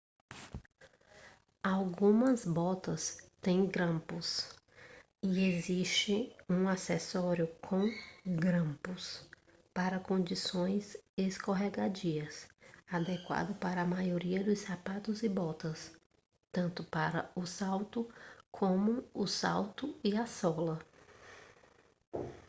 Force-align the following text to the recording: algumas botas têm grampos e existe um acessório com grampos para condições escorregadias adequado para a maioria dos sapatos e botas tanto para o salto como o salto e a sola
algumas 1.61 2.43
botas 2.43 3.19
têm 3.39 3.67
grampos 3.67 4.49
e 5.21 5.45
existe 5.47 6.35
um 6.49 6.67
acessório 6.67 7.47
com 7.61 7.87
grampos 8.25 9.23
para 9.75 9.99
condições 9.99 10.97
escorregadias 11.15 12.47
adequado 12.89 13.53
para 13.59 13.83
a 13.83 13.85
maioria 13.85 14.43
dos 14.43 14.57
sapatos 14.61 15.21
e 15.21 15.29
botas 15.29 15.95
tanto 16.51 16.83
para 16.83 17.29
o 17.35 17.45
salto 17.45 18.11
como 18.51 19.03
o 19.13 19.27
salto 19.27 19.95
e 20.03 20.17
a 20.17 20.25
sola 20.25 20.79